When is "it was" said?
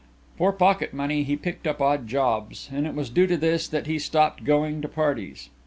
2.87-3.07